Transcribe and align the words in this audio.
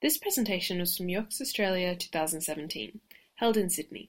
This 0.00 0.16
presentation 0.16 0.78
was 0.78 0.96
from 0.96 1.14
UX 1.14 1.42
Australia 1.42 1.94
2017, 1.94 3.00
held 3.34 3.58
in 3.58 3.68
Sydney. 3.68 4.08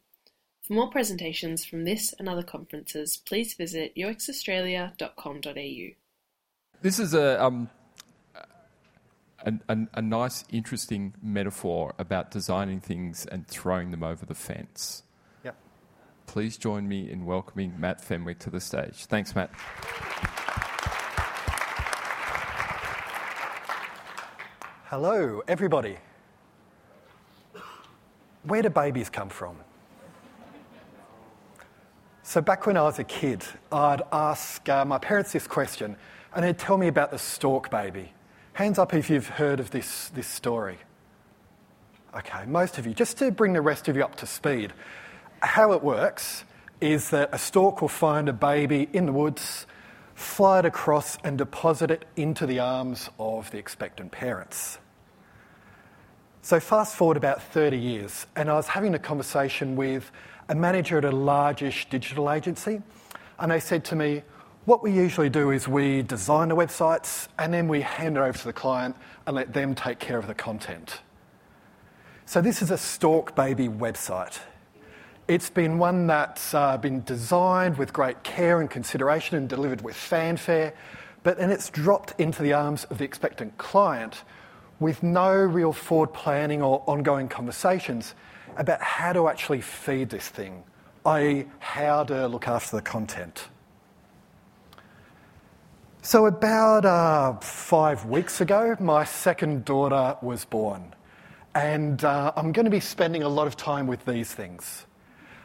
For 0.63 0.71
more 0.73 0.89
presentations 0.89 1.65
from 1.65 1.83
this 1.83 2.13
and 2.17 2.29
other 2.29 2.43
conferences, 2.43 3.17
please 3.17 3.55
visit 3.55 3.93
uxaustralia.com.au. 3.97 5.95
This 6.81 6.97
is 6.97 7.13
a, 7.13 7.43
um, 7.43 7.69
a, 9.45 9.53
a, 9.67 9.77
a 9.95 10.01
nice, 10.01 10.45
interesting 10.49 11.13
metaphor 11.21 11.93
about 11.99 12.31
designing 12.31 12.79
things 12.79 13.25
and 13.25 13.45
throwing 13.49 13.91
them 13.91 14.01
over 14.03 14.25
the 14.25 14.33
fence. 14.33 15.03
Yep. 15.43 15.57
Please 16.25 16.57
join 16.57 16.87
me 16.87 17.11
in 17.11 17.25
welcoming 17.25 17.77
Matt 17.77 17.99
Fenwick 17.99 18.39
to 18.39 18.49
the 18.49 18.61
stage. 18.61 19.05
Thanks, 19.07 19.35
Matt. 19.35 19.51
Hello, 24.91 25.41
everybody. 25.47 25.95
Where 28.43 28.61
do 28.61 28.69
babies 28.69 29.09
come 29.09 29.29
from? 29.29 29.55
So, 32.23 32.41
back 32.41 32.65
when 32.65 32.75
I 32.75 32.81
was 32.81 32.99
a 32.99 33.05
kid, 33.05 33.41
I'd 33.71 34.01
ask 34.11 34.67
uh, 34.67 34.83
my 34.83 34.97
parents 34.97 35.31
this 35.31 35.47
question, 35.47 35.95
and 36.35 36.43
they'd 36.43 36.57
tell 36.57 36.77
me 36.77 36.89
about 36.89 37.09
the 37.09 37.19
stork 37.19 37.71
baby. 37.71 38.11
Hands 38.51 38.77
up 38.77 38.93
if 38.93 39.09
you've 39.09 39.29
heard 39.29 39.61
of 39.61 39.71
this, 39.71 40.09
this 40.09 40.27
story. 40.27 40.77
Okay, 42.13 42.45
most 42.45 42.77
of 42.77 42.85
you. 42.85 42.93
Just 42.93 43.17
to 43.19 43.31
bring 43.31 43.53
the 43.53 43.61
rest 43.61 43.87
of 43.87 43.95
you 43.95 44.03
up 44.03 44.17
to 44.17 44.25
speed, 44.25 44.73
how 45.39 45.71
it 45.71 45.81
works 45.81 46.43
is 46.81 47.11
that 47.11 47.29
a 47.31 47.37
stork 47.37 47.79
will 47.81 47.87
find 47.87 48.27
a 48.27 48.33
baby 48.33 48.89
in 48.91 49.05
the 49.05 49.13
woods, 49.13 49.67
fly 50.21 50.59
it 50.59 50.65
across, 50.65 51.17
and 51.23 51.37
deposit 51.37 51.91
it 51.91 52.05
into 52.15 52.45
the 52.45 52.59
arms 52.59 53.09
of 53.19 53.51
the 53.51 53.57
expectant 53.57 54.11
parents. 54.11 54.77
So, 56.43 56.59
fast 56.59 56.95
forward 56.95 57.17
about 57.17 57.41
30 57.41 57.77
years, 57.77 58.25
and 58.35 58.49
I 58.49 58.53
was 58.53 58.67
having 58.67 58.95
a 58.95 58.99
conversation 58.99 59.75
with 59.75 60.11
a 60.49 60.55
manager 60.55 60.97
at 60.97 61.05
a 61.05 61.11
largish 61.11 61.87
digital 61.89 62.31
agency, 62.31 62.81
and 63.39 63.51
they 63.51 63.59
said 63.59 63.85
to 63.85 63.95
me, 63.95 64.23
What 64.65 64.83
we 64.83 64.91
usually 64.91 65.29
do 65.29 65.51
is 65.51 65.67
we 65.67 66.01
design 66.01 66.49
the 66.49 66.55
websites 66.55 67.27
and 67.37 67.53
then 67.53 67.67
we 67.67 67.81
hand 67.81 68.17
it 68.17 68.19
over 68.19 68.37
to 68.37 68.45
the 68.45 68.53
client 68.53 68.95
and 69.25 69.35
let 69.35 69.53
them 69.53 69.75
take 69.75 69.99
care 69.99 70.17
of 70.17 70.27
the 70.27 70.33
content. 70.33 71.01
So, 72.25 72.41
this 72.41 72.61
is 72.61 72.71
a 72.71 72.77
Stork 72.77 73.35
Baby 73.35 73.67
website. 73.67 74.39
It's 75.31 75.49
been 75.49 75.77
one 75.77 76.07
that's 76.07 76.53
uh, 76.53 76.77
been 76.77 77.03
designed 77.03 77.77
with 77.77 77.93
great 77.93 78.21
care 78.21 78.59
and 78.59 78.69
consideration 78.69 79.37
and 79.37 79.47
delivered 79.47 79.81
with 79.81 79.95
fanfare, 79.95 80.73
but 81.23 81.37
then 81.37 81.49
it's 81.49 81.69
dropped 81.69 82.19
into 82.19 82.43
the 82.43 82.51
arms 82.51 82.83
of 82.89 82.97
the 82.97 83.05
expectant 83.05 83.57
client 83.57 84.25
with 84.81 85.03
no 85.03 85.31
real 85.33 85.71
forward 85.71 86.11
planning 86.11 86.61
or 86.61 86.83
ongoing 86.85 87.29
conversations 87.29 88.13
about 88.57 88.81
how 88.81 89.13
to 89.13 89.29
actually 89.29 89.61
feed 89.61 90.09
this 90.09 90.27
thing, 90.27 90.65
i.e., 91.05 91.45
how 91.59 92.03
to 92.03 92.27
look 92.27 92.49
after 92.49 92.75
the 92.75 92.81
content. 92.81 93.47
So, 96.01 96.25
about 96.25 96.83
uh, 96.83 97.39
five 97.39 98.05
weeks 98.05 98.41
ago, 98.41 98.75
my 98.81 99.05
second 99.05 99.63
daughter 99.63 100.17
was 100.21 100.43
born. 100.43 100.93
And 101.55 102.03
uh, 102.03 102.33
I'm 102.35 102.51
going 102.51 102.65
to 102.65 102.69
be 102.69 102.81
spending 102.81 103.23
a 103.23 103.29
lot 103.29 103.47
of 103.47 103.55
time 103.55 103.87
with 103.87 104.03
these 104.03 104.33
things. 104.33 104.87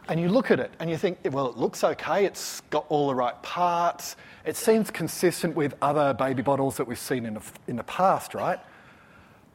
And 0.08 0.20
you 0.20 0.28
look 0.28 0.50
at 0.50 0.60
it 0.60 0.70
and 0.78 0.88
you 0.88 0.96
think, 0.96 1.18
well, 1.30 1.48
it 1.48 1.56
looks 1.56 1.82
okay, 1.82 2.24
it's 2.24 2.60
got 2.70 2.86
all 2.88 3.08
the 3.08 3.14
right 3.14 3.40
parts, 3.42 4.16
it 4.44 4.56
seems 4.56 4.90
consistent 4.90 5.56
with 5.56 5.74
other 5.82 6.14
baby 6.14 6.42
bottles 6.42 6.76
that 6.76 6.86
we've 6.86 6.98
seen 6.98 7.26
in 7.26 7.34
the, 7.34 7.42
in 7.66 7.76
the 7.76 7.84
past, 7.84 8.34
right? 8.34 8.60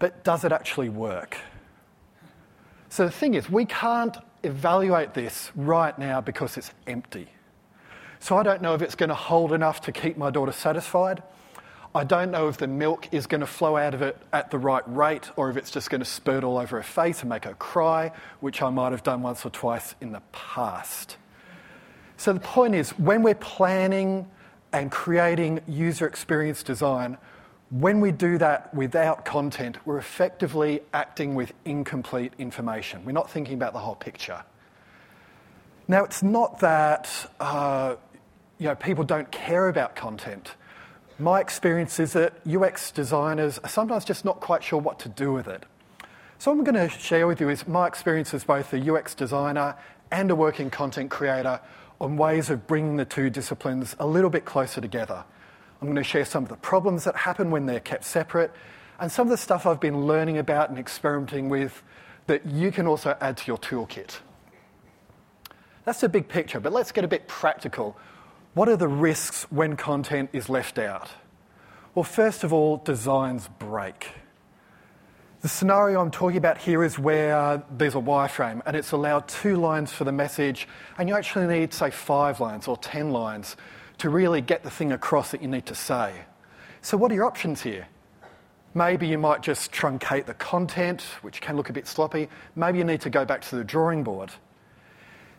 but 0.02 0.24
does 0.24 0.44
it 0.44 0.52
actually 0.52 0.90
work? 0.90 1.38
So 2.90 3.06
the 3.06 3.12
thing 3.12 3.36
is, 3.36 3.52
we 3.52 3.66
can't 3.66 4.18
evaluate 4.42 5.14
this 5.14 5.52
right 5.56 5.98
now 5.98 6.20
because 6.20 6.58
it's 6.58 6.72
empty. 6.88 7.28
So 8.20 8.36
I 8.36 8.42
don't 8.42 8.64
know 8.64 8.74
if 8.74 8.82
it's 8.82 8.96
going 8.96 9.10
to 9.10 9.16
hold 9.16 9.54
enough 9.54 9.80
to 9.82 9.92
keep 9.92 10.18
my 10.18 10.32
daughter 10.32 10.52
satisfied. 10.52 11.22
I 11.94 12.06
don't 12.06 12.32
know 12.32 12.48
if 12.48 12.58
the 12.58 12.68
milk 12.68 13.10
is 13.12 13.28
going 13.28 13.42
to 13.42 13.48
flow 13.48 13.76
out 13.76 13.94
of 13.94 14.02
it 14.02 14.18
at 14.32 14.50
the 14.50 14.58
right 14.58 14.84
rate 14.86 15.30
or 15.36 15.50
if 15.50 15.58
it's 15.58 15.70
just 15.70 15.90
going 15.90 16.00
to 16.00 16.06
spurt 16.06 16.44
all 16.44 16.58
over 16.58 16.78
her 16.78 16.84
face 16.84 17.20
and 17.20 17.30
make 17.30 17.44
her 17.44 17.54
cry, 17.56 18.12
which 18.40 18.62
I 18.62 18.70
might 18.70 18.94
have 18.94 19.04
done 19.04 19.22
once 19.22 19.46
or 19.46 19.50
twice 19.50 19.96
in 20.00 20.14
the 20.14 20.22
past. 20.32 21.18
So 22.16 22.32
the 22.32 22.40
point 22.40 22.76
is, 22.76 22.92
when 22.92 23.24
we're 23.24 23.36
planning 23.36 24.30
and 24.72 24.90
creating 24.90 25.60
user 25.68 26.08
experience 26.08 26.64
design, 26.64 27.18
when 27.72 28.00
we 28.00 28.14
do 28.14 28.38
that 28.38 28.74
without 28.74 29.26
content, 29.26 29.78
we're 29.86 29.98
effectively 29.98 30.82
acting 30.94 31.36
with 31.36 31.52
incomplete 31.66 32.32
information. 32.38 33.04
We're 33.04 33.12
not 33.12 33.30
thinking 33.30 33.56
about 33.56 33.74
the 33.74 33.80
whole 33.80 33.96
picture. 33.96 34.44
Now, 35.90 36.06
it's 36.06 36.24
not 36.24 36.60
that 36.60 37.10
uh, 37.42 37.96
you 38.60 38.68
know, 38.68 38.76
people 38.76 39.04
don't 39.04 39.30
care 39.32 39.68
about 39.68 39.96
content. 39.96 40.54
My 41.22 41.40
experience 41.40 42.00
is 42.00 42.14
that 42.14 42.34
UX 42.48 42.90
designers 42.90 43.60
are 43.60 43.70
sometimes 43.70 44.06
just 44.06 44.26
not 44.26 44.40
quite 44.40 44.64
sure 44.64 44.80
what 44.80 44.98
to 45.02 45.10
do 45.10 45.32
with 45.32 45.48
it. 45.48 45.64
So, 46.40 46.50
what 46.50 46.58
I'm 46.58 46.64
going 46.64 46.90
to 46.90 46.98
share 46.98 47.28
with 47.28 47.40
you 47.40 47.50
is 47.50 47.68
my 47.68 47.86
experience 47.86 48.34
as 48.34 48.44
both 48.44 48.74
a 48.74 48.92
UX 48.92 49.14
designer 49.14 49.76
and 50.12 50.32
a 50.32 50.36
working 50.36 50.72
content 50.72 51.12
creator 51.12 51.62
on 52.00 52.18
ways 52.18 52.50
of 52.50 52.66
bringing 52.66 52.96
the 52.96 53.06
two 53.06 53.30
disciplines 53.30 53.96
a 54.00 54.08
little 54.08 54.32
bit 54.32 54.46
closer 54.46 54.82
together. 54.82 55.24
I'm 55.80 55.88
going 55.88 55.96
to 55.96 56.04
share 56.04 56.26
some 56.26 56.42
of 56.42 56.50
the 56.50 56.56
problems 56.56 57.04
that 57.04 57.16
happen 57.16 57.52
when 57.52 57.68
they're 57.68 57.80
kept 57.80 58.04
separate 58.04 58.52
and 59.00 59.12
some 59.12 59.28
of 59.28 59.32
the 59.32 59.38
stuff 59.38 59.68
I've 59.68 59.80
been 59.80 60.08
learning 60.08 60.40
about 60.40 60.72
and 60.72 60.80
experimenting 60.80 61.50
with 61.50 61.84
that 62.26 62.48
you 62.48 62.72
can 62.72 62.88
also 62.88 63.16
add 63.22 63.38
to 63.38 63.46
your 63.46 63.60
toolkit. 63.60 64.22
That's 65.86 66.02
a 66.02 66.10
big 66.10 66.28
picture, 66.28 66.60
but 66.60 66.74
let's 66.74 66.92
get 66.92 67.04
a 67.04 67.08
bit 67.08 67.28
practical. 67.28 67.96
What 68.54 68.68
are 68.68 68.76
the 68.76 68.90
risks 68.90 69.44
when 69.50 69.78
content 69.78 70.32
is 70.34 70.50
left 70.50 70.78
out? 70.78 71.10
Well, 71.96 72.04
first 72.04 72.44
of 72.44 72.52
all, 72.52 72.78
designs 72.78 73.48
break. 73.60 74.10
The 75.40 75.48
scenario 75.48 76.02
I'm 76.02 76.12
talking 76.12 76.36
about 76.38 76.58
here 76.58 76.84
is 76.84 77.00
where 77.00 77.64
there's 77.72 77.96
a 77.96 78.00
wireframe 78.00 78.62
and 78.66 78.76
it's 78.76 78.92
allowed 78.92 79.30
two 79.30 79.56
lines 79.56 79.94
for 79.94 80.04
the 80.04 80.12
message, 80.12 80.68
and 80.98 81.08
you 81.08 81.16
actually 81.16 81.48
need, 81.48 81.74
say, 81.74 81.92
five 81.92 82.42
lines 82.42 82.68
or 82.68 82.76
10 82.76 83.12
lines 83.12 83.56
to 84.00 84.10
really 84.10 84.42
get 84.42 84.64
the 84.64 84.70
thing 84.70 84.92
across 84.92 85.32
that 85.32 85.42
you 85.42 85.48
need 85.48 85.66
to 85.68 85.76
say. 85.76 86.14
So, 86.82 86.98
what 86.98 87.10
are 87.10 87.16
your 87.16 87.26
options 87.26 87.62
here? 87.62 87.88
Maybe 88.74 89.08
you 89.08 89.18
might 89.18 89.42
just 89.42 89.72
truncate 89.72 90.26
the 90.26 90.34
content, 90.34 91.04
which 91.22 91.40
can 91.40 91.56
look 91.56 91.70
a 91.70 91.74
bit 91.74 91.88
sloppy. 91.88 92.28
Maybe 92.58 92.80
you 92.80 92.84
need 92.84 93.02
to 93.02 93.10
go 93.10 93.24
back 93.24 93.42
to 93.44 93.56
the 93.56 93.64
drawing 93.64 94.04
board. 94.04 94.32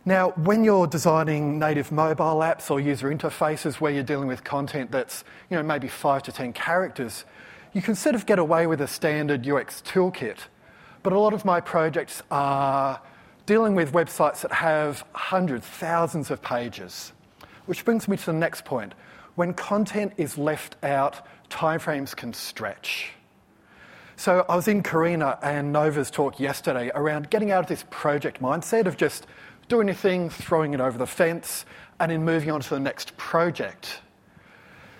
Now, 0.04 0.30
when 0.30 0.64
you're 0.64 0.88
designing 0.88 1.60
native 1.60 1.92
mobile 1.92 2.40
apps 2.40 2.72
or 2.72 2.80
user 2.80 3.08
interfaces 3.08 3.76
where 3.76 3.92
you're 3.92 4.02
dealing 4.02 4.26
with 4.26 4.42
content 4.42 4.90
that's, 4.90 5.22
you 5.48 5.56
know, 5.56 5.62
maybe 5.62 5.86
five 5.86 6.24
to 6.24 6.32
10 6.32 6.54
characters, 6.54 7.24
you 7.72 7.82
can 7.82 7.94
sort 7.94 8.16
of 8.16 8.26
get 8.26 8.40
away 8.40 8.66
with 8.66 8.80
a 8.80 8.88
standard 8.88 9.46
UX 9.48 9.80
toolkit. 9.82 10.38
But 11.04 11.12
a 11.12 11.18
lot 11.20 11.34
of 11.34 11.44
my 11.44 11.60
projects 11.60 12.20
are 12.32 13.00
dealing 13.46 13.76
with 13.76 13.92
websites 13.92 14.40
that 14.40 14.50
have 14.50 15.04
hundreds, 15.14 15.66
thousands 15.66 16.32
of 16.32 16.42
pages. 16.42 17.12
Which 17.66 17.84
brings 17.84 18.08
me 18.08 18.16
to 18.16 18.26
the 18.26 18.32
next 18.32 18.64
point. 18.64 18.94
When 19.36 19.54
content 19.54 20.14
is 20.16 20.36
left 20.36 20.74
out, 20.82 21.24
timeframes 21.48 22.16
can 22.16 22.32
stretch. 22.32 23.12
So 24.16 24.44
I 24.48 24.56
was 24.56 24.66
in 24.66 24.82
Karina 24.82 25.38
and 25.42 25.72
Nova's 25.72 26.10
talk 26.10 26.40
yesterday 26.40 26.90
around 26.92 27.30
getting 27.30 27.52
out 27.52 27.60
of 27.60 27.68
this 27.68 27.84
project 27.90 28.42
mindset 28.42 28.86
of 28.86 28.96
just 28.96 29.26
doing 29.68 29.88
a 29.88 29.94
thing, 29.94 30.30
throwing 30.30 30.74
it 30.74 30.80
over 30.80 30.98
the 30.98 31.06
fence, 31.06 31.64
and 32.00 32.10
then 32.10 32.24
moving 32.24 32.50
on 32.50 32.60
to 32.60 32.70
the 32.70 32.80
next 32.80 33.16
project. 33.16 34.00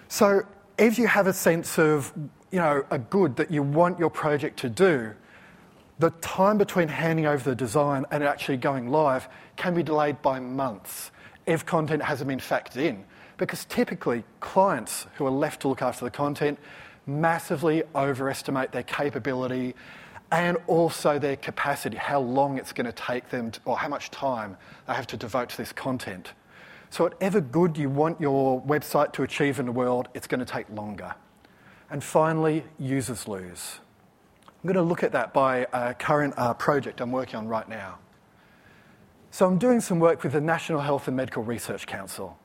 So 0.09 0.43
if 0.79 0.99
you 0.99 1.07
have 1.07 1.27
a 1.27 1.33
sense 1.33 1.79
of, 1.79 2.13
you 2.51 2.59
know, 2.59 2.85
a 2.91 2.99
good 2.99 3.37
that 3.37 3.51
you 3.51 3.63
want 3.63 3.99
your 3.99 4.11
project 4.11 4.59
to 4.61 4.69
do, 4.69 5.15
the 5.99 6.11
time 6.21 6.59
between 6.59 6.89
handing 6.89 7.27
over 7.27 7.51
the 7.51 7.55
design 7.55 8.05
and 8.11 8.25
actually 8.25 8.57
going 8.57 8.91
live 8.91 9.29
can 9.57 9.75
be 9.75 9.83
delayed 9.83 10.21
by 10.23 10.41
months 10.41 11.11
if 11.47 11.65
content 11.65 12.03
hasn't 12.03 12.29
been 12.29 12.41
factored 12.41 12.77
in. 12.77 13.05
Because 13.37 13.65
typically, 13.65 14.25
clients 14.41 15.07
who 15.15 15.27
are 15.27 15.31
left 15.31 15.63
to 15.63 15.69
look 15.69 15.83
after 15.83 16.05
the 16.05 16.11
content 16.11 16.59
massively 17.07 17.83
overestimate 17.95 18.73
their 18.73 18.83
capability 18.83 19.75
and 20.33 20.57
also 20.67 21.19
their 21.19 21.37
capacity, 21.37 21.97
how 21.97 22.19
long 22.19 22.57
it's 22.59 22.73
going 22.73 22.87
to 22.87 22.93
take 22.93 23.29
them, 23.29 23.51
to, 23.51 23.61
or 23.67 23.77
how 23.77 23.87
much 23.87 24.11
time 24.11 24.57
they 24.89 24.95
have 24.95 25.07
to 25.09 25.17
devote 25.17 25.51
to 25.51 25.57
this 25.59 25.73
content. 25.73 26.33
So, 26.89 27.05
whatever 27.05 27.41
good 27.41 27.77
you 27.77 27.91
want 27.91 28.21
your 28.21 28.61
website 28.63 29.13
to 29.13 29.23
achieve 29.23 29.61
in 29.61 29.67
the 29.67 29.73
world, 29.73 30.09
it's 30.15 30.27
going 30.27 30.41
to 30.41 30.47
take 30.47 30.69
longer. 30.71 31.15
And 31.91 32.03
finally, 32.03 32.65
users 32.79 33.29
lose. 33.29 33.79
I'm 34.47 34.69
going 34.69 34.75
to 34.75 34.83
look 34.83 35.03
at 35.03 35.13
that 35.13 35.35
by 35.35 35.67
a 35.73 35.93
current 35.93 36.35
uh, 36.37 36.55
project 36.55 37.01
I'm 37.01 37.13
working 37.13 37.37
on 37.37 37.47
right 37.47 37.69
now. 37.69 37.99
So 39.31 39.47
I'm 39.47 39.59
doing 39.59 39.81
some 39.81 39.99
work 39.99 40.23
with 40.23 40.33
the 40.33 40.41
National 40.41 40.81
Health 40.81 41.09
and 41.09 41.17
Medical 41.17 41.43
Research 41.43 41.87
Council. 41.87 42.39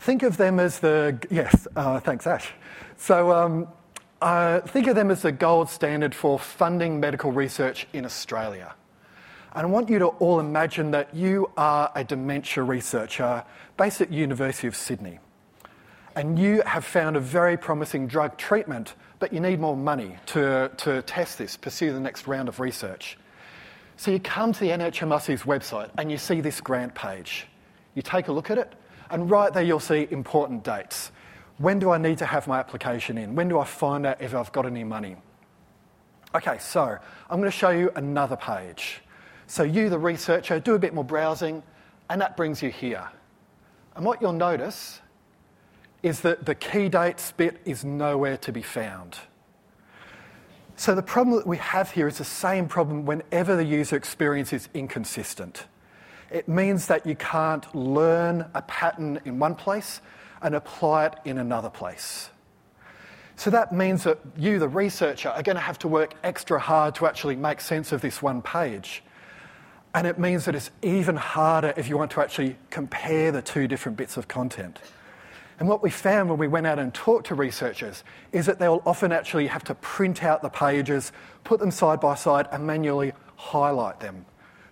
Think 0.00 0.22
of 0.22 0.36
them 0.36 0.58
as 0.58 0.80
the, 0.80 1.18
yes, 1.30 1.68
uh, 1.76 2.00
thanks, 2.00 2.26
Ash. 2.26 2.50
So 2.96 3.32
um, 3.32 3.68
uh, 4.22 4.60
think 4.60 4.86
of 4.86 4.94
them 4.94 5.10
as 5.10 5.22
the 5.22 5.32
gold 5.32 5.68
standard 5.68 6.14
for 6.14 6.38
funding 6.38 7.00
medical 7.00 7.32
research 7.32 7.86
in 7.92 8.04
Australia. 8.04 8.74
And 9.54 9.66
I 9.66 9.68
want 9.68 9.90
you 9.90 9.98
to 9.98 10.06
all 10.06 10.40
imagine 10.40 10.92
that 10.92 11.14
you 11.14 11.50
are 11.56 11.90
a 11.94 12.04
dementia 12.04 12.62
researcher 12.62 13.44
based 13.76 14.00
at 14.00 14.12
University 14.12 14.68
of 14.68 14.76
Sydney. 14.76 15.18
And 16.14 16.38
you 16.38 16.62
have 16.64 16.84
found 16.84 17.16
a 17.16 17.20
very 17.20 17.56
promising 17.56 18.06
drug 18.06 18.38
treatment, 18.38 18.94
but 19.18 19.32
you 19.32 19.40
need 19.40 19.58
more 19.58 19.76
money 19.76 20.16
to, 20.26 20.70
to 20.78 21.02
test 21.02 21.38
this, 21.38 21.56
pursue 21.56 21.92
the 21.92 22.00
next 22.00 22.26
round 22.26 22.48
of 22.48 22.60
research. 22.60 23.18
So 23.96 24.10
you 24.10 24.20
come 24.20 24.52
to 24.52 24.60
the 24.60 24.70
NHMRC's 24.70 25.42
website 25.42 25.90
and 25.98 26.10
you 26.10 26.16
see 26.16 26.40
this 26.40 26.60
grant 26.60 26.94
page. 26.94 27.46
You 27.94 28.02
take 28.02 28.28
a 28.28 28.32
look 28.32 28.50
at 28.50 28.56
it, 28.56 28.72
and 29.10 29.30
right 29.30 29.52
there 29.52 29.62
you'll 29.62 29.80
see 29.80 30.06
important 30.10 30.64
dates. 30.64 31.10
When 31.58 31.78
do 31.78 31.90
I 31.90 31.98
need 31.98 32.18
to 32.18 32.26
have 32.26 32.46
my 32.46 32.58
application 32.58 33.18
in? 33.18 33.34
When 33.34 33.48
do 33.48 33.58
I 33.58 33.64
find 33.64 34.06
out 34.06 34.20
if 34.20 34.34
I've 34.34 34.52
got 34.52 34.66
any 34.66 34.84
money? 34.84 35.16
Okay, 36.34 36.58
so 36.58 36.98
I'm 37.28 37.38
going 37.38 37.50
to 37.50 37.56
show 37.56 37.70
you 37.70 37.90
another 37.94 38.36
page. 38.36 39.02
So 39.46 39.62
you, 39.62 39.90
the 39.90 39.98
researcher, 39.98 40.58
do 40.60 40.74
a 40.74 40.78
bit 40.78 40.94
more 40.94 41.04
browsing, 41.04 41.62
and 42.08 42.20
that 42.20 42.36
brings 42.36 42.62
you 42.62 42.70
here. 42.70 43.06
And 43.94 44.04
what 44.04 44.22
you'll 44.22 44.32
notice 44.32 45.00
is 46.02 46.20
that 46.22 46.46
the 46.46 46.54
key 46.54 46.88
dates 46.88 47.32
bit 47.32 47.60
is 47.64 47.84
nowhere 47.84 48.36
to 48.38 48.52
be 48.52 48.62
found. 48.62 49.18
So 50.76 50.94
the 50.94 51.02
problem 51.02 51.36
that 51.36 51.46
we 51.46 51.58
have 51.58 51.90
here 51.90 52.08
is 52.08 52.18
the 52.18 52.24
same 52.24 52.66
problem 52.66 53.04
whenever 53.04 53.54
the 53.54 53.64
user 53.64 53.94
experience 53.94 54.52
is 54.52 54.68
inconsistent. 54.74 55.66
It 56.30 56.48
means 56.48 56.86
that 56.86 57.06
you 57.06 57.14
can't 57.14 57.72
learn 57.74 58.46
a 58.54 58.62
pattern 58.62 59.20
in 59.26 59.38
one 59.38 59.54
place 59.54 60.00
and 60.42 60.54
apply 60.54 61.06
it 61.06 61.14
in 61.24 61.38
another 61.38 61.70
place. 61.70 62.30
So 63.36 63.50
that 63.50 63.72
means 63.72 64.04
that 64.04 64.18
you, 64.36 64.58
the 64.58 64.68
researcher, 64.68 65.30
are 65.30 65.42
going 65.42 65.56
to 65.56 65.62
have 65.62 65.78
to 65.80 65.88
work 65.88 66.14
extra 66.22 66.60
hard 66.60 66.94
to 66.96 67.06
actually 67.06 67.36
make 67.36 67.60
sense 67.60 67.92
of 67.92 68.00
this 68.00 68.22
one 68.22 68.42
page. 68.42 69.02
And 69.94 70.06
it 70.06 70.18
means 70.18 70.44
that 70.44 70.54
it's 70.54 70.70
even 70.82 71.16
harder 71.16 71.74
if 71.76 71.88
you 71.88 71.98
want 71.98 72.10
to 72.12 72.20
actually 72.20 72.56
compare 72.70 73.32
the 73.32 73.42
two 73.42 73.66
different 73.68 73.98
bits 73.98 74.16
of 74.16 74.28
content. 74.28 74.80
And 75.58 75.68
what 75.68 75.82
we 75.82 75.90
found 75.90 76.28
when 76.30 76.38
we 76.38 76.48
went 76.48 76.66
out 76.66 76.78
and 76.78 76.92
talked 76.92 77.26
to 77.26 77.34
researchers 77.34 78.04
is 78.32 78.46
that 78.46 78.58
they'll 78.58 78.82
often 78.86 79.12
actually 79.12 79.46
have 79.48 79.64
to 79.64 79.74
print 79.76 80.24
out 80.24 80.42
the 80.42 80.48
pages, 80.48 81.12
put 81.44 81.60
them 81.60 81.70
side 81.70 82.00
by 82.00 82.14
side, 82.14 82.48
and 82.52 82.66
manually 82.66 83.12
highlight 83.36 84.00
them 84.00 84.24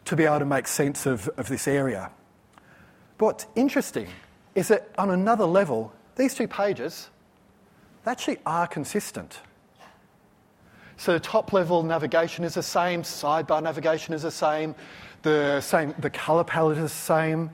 to 0.07 0.17
be 0.17 0.25
able 0.25 0.39
to 0.39 0.45
make 0.45 0.67
sense 0.67 1.07
of, 1.07 1.29
of 1.37 1.49
this 1.49 1.69
area. 1.69 2.11
But 3.19 3.27
what's 3.27 3.47
interesting 3.55 4.09
is 4.55 4.69
that 4.69 4.89
on 4.99 5.11
another 5.11 5.45
level, 5.45 5.93
these 6.17 6.35
two 6.35 6.49
pages 6.49 7.11
they 8.05 8.11
actually 8.11 8.39
are 8.47 8.67
consistent. 8.67 9.41
So 10.97 11.13
the 11.13 11.21
top 11.21 11.53
level 11.53 11.83
navigation 11.83 12.45
is 12.45 12.55
the 12.55 12.63
same, 12.63 13.03
sidebar 13.03 13.63
navigation 13.63 14.15
is 14.15 14.23
the 14.23 14.31
same, 14.31 14.75
the 15.23 15.61
same, 15.61 15.95
the 15.99 16.11
colour 16.11 16.45
palette 16.45 16.79
is 16.79 16.85
the 16.85 16.89
same. 16.89 17.51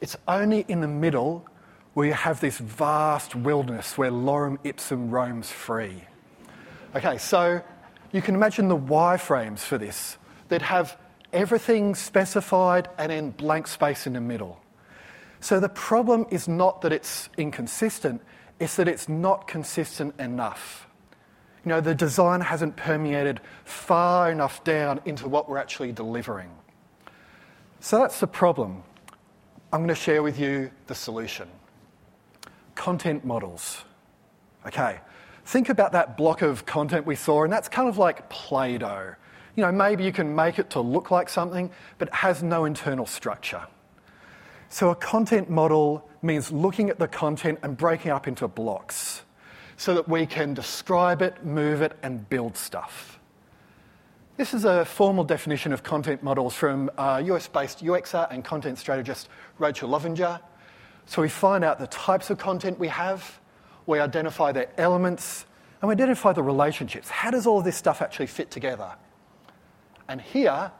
It's 0.00 0.16
only 0.26 0.64
in 0.68 0.80
the 0.80 0.88
middle 0.88 1.46
where 1.94 2.06
you 2.06 2.12
have 2.12 2.40
this 2.40 2.58
vast 2.58 3.34
wilderness 3.34 3.98
where 3.98 4.10
lorem 4.10 4.58
ipsum 4.64 5.10
roams 5.10 5.50
free. 5.50 6.04
Okay, 6.94 7.18
so 7.18 7.60
you 8.12 8.22
can 8.22 8.34
imagine 8.34 8.68
the 8.68 8.76
wireframes 8.76 9.60
for 9.60 9.78
this 9.78 10.16
that 10.48 10.62
have 10.62 10.96
everything 11.32 11.94
specified 11.94 12.88
and 12.98 13.10
then 13.10 13.30
blank 13.30 13.66
space 13.66 14.06
in 14.06 14.12
the 14.12 14.20
middle. 14.20 14.60
So 15.40 15.60
the 15.60 15.68
problem 15.68 16.26
is 16.30 16.48
not 16.48 16.82
that 16.82 16.92
it's 16.92 17.28
inconsistent, 17.36 18.22
it's 18.58 18.76
that 18.76 18.88
it's 18.88 19.08
not 19.08 19.46
consistent 19.46 20.18
enough. 20.18 20.88
You 21.64 21.70
know, 21.70 21.80
the 21.80 21.94
design 21.94 22.40
hasn't 22.40 22.76
permeated 22.76 23.40
far 23.64 24.30
enough 24.30 24.64
down 24.64 25.00
into 25.04 25.28
what 25.28 25.48
we're 25.48 25.58
actually 25.58 25.92
delivering. 25.92 26.50
So 27.80 27.98
that's 27.98 28.20
the 28.20 28.26
problem. 28.26 28.82
I'm 29.72 29.80
going 29.80 29.88
to 29.88 29.94
share 29.94 30.22
with 30.22 30.38
you 30.38 30.70
the 30.86 30.94
solution 30.94 31.48
content 32.74 33.24
models. 33.24 33.84
Okay, 34.64 35.00
think 35.44 35.68
about 35.68 35.92
that 35.92 36.16
block 36.16 36.42
of 36.42 36.64
content 36.64 37.04
we 37.04 37.16
saw, 37.16 37.42
and 37.42 37.52
that's 37.52 37.68
kind 37.68 37.88
of 37.88 37.98
like 37.98 38.28
Play 38.30 38.78
Doh. 38.78 39.14
You 39.56 39.64
know, 39.64 39.72
maybe 39.72 40.04
you 40.04 40.12
can 40.12 40.34
make 40.34 40.60
it 40.60 40.70
to 40.70 40.80
look 40.80 41.10
like 41.10 41.28
something, 41.28 41.70
but 41.98 42.08
it 42.08 42.14
has 42.14 42.42
no 42.42 42.64
internal 42.64 43.04
structure. 43.04 43.66
So, 44.70 44.90
a 44.90 44.94
content 44.94 45.48
model 45.48 46.08
means 46.20 46.52
looking 46.52 46.90
at 46.90 46.98
the 46.98 47.08
content 47.08 47.58
and 47.62 47.76
breaking 47.76 48.10
up 48.10 48.28
into 48.28 48.46
blocks 48.48 49.22
so 49.76 49.94
that 49.94 50.08
we 50.08 50.26
can 50.26 50.54
describe 50.54 51.22
it, 51.22 51.44
move 51.44 51.80
it, 51.80 51.96
and 52.02 52.28
build 52.28 52.56
stuff. 52.56 53.18
This 54.36 54.52
is 54.52 54.64
a 54.64 54.84
formal 54.84 55.24
definition 55.24 55.72
of 55.72 55.82
content 55.82 56.22
models 56.22 56.54
from 56.54 56.90
uh, 56.98 57.22
US 57.24 57.48
based 57.48 57.82
UXer 57.82 58.30
and 58.30 58.44
content 58.44 58.78
strategist 58.78 59.28
Rachel 59.58 59.88
Lovinger. 59.88 60.40
So 61.06 61.22
we 61.22 61.28
find 61.28 61.64
out 61.64 61.78
the 61.78 61.86
types 61.86 62.28
of 62.28 62.38
content 62.38 62.78
we 62.78 62.88
have, 62.88 63.40
we 63.86 63.98
identify 63.98 64.52
their 64.52 64.68
elements, 64.76 65.46
and 65.80 65.88
we 65.88 65.92
identify 65.92 66.32
the 66.32 66.42
relationships. 66.42 67.08
How 67.08 67.30
does 67.30 67.46
all 67.46 67.58
of 67.58 67.64
this 67.64 67.76
stuff 67.76 68.02
actually 68.02 68.26
fit 68.26 68.50
together? 68.50 68.94
And 70.08 70.20
here 70.20 70.70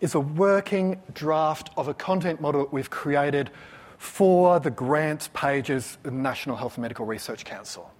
is 0.00 0.14
a 0.14 0.20
working 0.20 1.00
draft 1.12 1.70
of 1.76 1.88
a 1.88 1.94
content 1.94 2.40
model 2.40 2.62
that 2.62 2.72
we've 2.72 2.90
created 2.90 3.50
for 3.98 4.58
the 4.60 4.70
grants 4.70 5.28
pages 5.34 5.98
of 6.04 6.10
the 6.10 6.10
National 6.10 6.56
Health 6.56 6.76
and 6.76 6.82
Medical 6.82 7.04
Research 7.04 7.44
Council. 7.44 7.92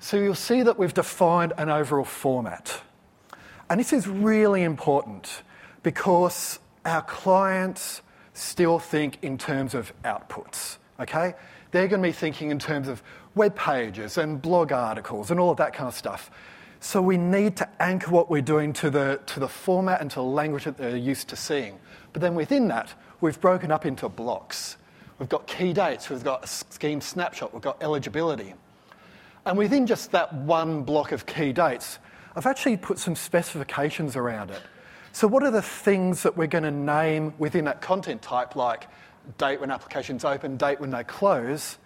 So 0.00 0.16
you'll 0.16 0.34
see 0.34 0.62
that 0.62 0.78
we've 0.78 0.94
defined 0.94 1.52
an 1.58 1.70
overall 1.70 2.04
format. 2.04 2.82
And 3.68 3.78
this 3.78 3.92
is 3.92 4.08
really 4.08 4.62
important 4.62 5.42
because 5.82 6.58
our 6.84 7.02
clients 7.02 8.02
still 8.34 8.78
think 8.78 9.18
in 9.22 9.38
terms 9.38 9.74
of 9.74 9.92
outputs 10.02 10.78
okay? 11.00 11.34
They're 11.70 11.88
going 11.88 12.02
to 12.02 12.08
be 12.08 12.12
thinking 12.12 12.50
in 12.50 12.58
terms 12.58 12.86
of 12.86 13.02
web 13.34 13.56
pages 13.56 14.18
and 14.18 14.40
blog 14.40 14.72
articles 14.72 15.30
and 15.30 15.40
all 15.40 15.50
of 15.50 15.56
that 15.56 15.72
kind 15.72 15.88
of 15.88 15.94
stuff. 15.94 16.30
So 16.82 17.02
we 17.02 17.18
need 17.18 17.58
to 17.58 17.68
anchor 17.78 18.10
what 18.10 18.30
we're 18.30 18.40
doing 18.40 18.72
to 18.74 18.88
the, 18.88 19.20
to 19.26 19.38
the 19.38 19.48
format 19.48 20.00
and 20.00 20.10
to 20.12 20.16
the 20.16 20.22
language 20.22 20.64
that 20.64 20.78
they're 20.78 20.96
used 20.96 21.28
to 21.28 21.36
seeing. 21.36 21.78
But 22.14 22.22
then 22.22 22.34
within 22.34 22.68
that, 22.68 22.94
we've 23.20 23.38
broken 23.38 23.70
up 23.70 23.84
into 23.84 24.08
blocks. 24.08 24.78
We've 25.18 25.28
got 25.28 25.46
key 25.46 25.74
dates, 25.74 26.08
we've 26.08 26.24
got 26.24 26.44
a 26.44 26.46
scheme 26.46 27.02
snapshot, 27.02 27.52
we've 27.52 27.62
got 27.62 27.82
eligibility. 27.82 28.54
And 29.44 29.58
within 29.58 29.86
just 29.86 30.10
that 30.12 30.32
one 30.32 30.82
block 30.82 31.12
of 31.12 31.26
key 31.26 31.52
dates, 31.52 31.98
I've 32.34 32.46
actually 32.46 32.78
put 32.78 32.98
some 32.98 33.14
specifications 33.14 34.16
around 34.16 34.50
it. 34.50 34.62
So, 35.12 35.28
what 35.28 35.42
are 35.42 35.50
the 35.50 35.60
things 35.60 36.22
that 36.22 36.36
we're 36.36 36.46
going 36.46 36.64
to 36.64 36.70
name 36.70 37.34
within 37.38 37.66
that 37.66 37.82
content 37.82 38.22
type, 38.22 38.56
like 38.56 38.86
date 39.36 39.60
when 39.60 39.70
applications 39.70 40.24
open, 40.24 40.56
date 40.56 40.80
when 40.80 40.90
they 40.90 41.04
close, 41.04 41.76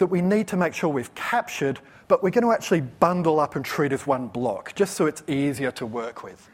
that 0.00 0.06
we 0.06 0.22
need 0.22 0.48
to 0.48 0.56
make 0.56 0.74
sure 0.74 0.88
we've 0.88 1.14
captured, 1.14 1.78
but 2.08 2.22
we're 2.22 2.30
going 2.30 2.44
to 2.44 2.52
actually 2.52 2.80
bundle 2.80 3.38
up 3.38 3.54
and 3.54 3.64
treat 3.64 3.92
as 3.92 4.06
one 4.06 4.28
block, 4.28 4.74
just 4.74 4.94
so 4.94 5.06
it's 5.06 5.22
easier 5.28 5.70
to 5.70 5.86
work 5.86 6.24
with. 6.24 6.48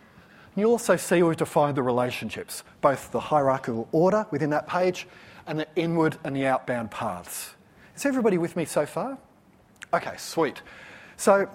You 0.57 0.67
also 0.67 0.97
see 0.97 1.23
we've 1.23 1.37
defined 1.37 1.76
the 1.76 1.83
relationships, 1.83 2.65
both 2.81 3.12
the 3.12 3.21
hierarchical 3.21 3.88
order 3.93 4.26
within 4.33 4.50
that 4.50 4.67
page 4.67 5.07
and 5.47 5.61
the 5.61 5.69
inward 5.76 6.19
and 6.25 6.35
the 6.35 6.45
outbound 6.47 6.91
paths. 6.91 7.55
Is 7.95 8.05
everybody 8.05 8.37
with 8.37 8.57
me 8.57 8.65
so 8.65 8.85
far? 8.85 9.17
Okay, 9.95 10.17
sweet. 10.17 10.61
So, 11.17 11.49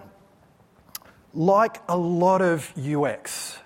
like 1.33 1.81
a 1.89 1.97
lot 1.97 2.41
of 2.41 2.71
UX, 2.77 3.59